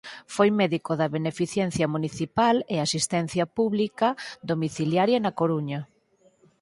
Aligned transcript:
Foi 0.35 0.49
médico 0.61 0.91
da 0.99 1.07
Beneficencia 1.17 1.85
Municipal 1.95 2.55
e 2.73 2.75
Asistencia 2.85 3.45
Pública 3.57 4.09
Domiciliaria 4.49 5.19
na 5.25 5.35
Coruña. 5.39 5.79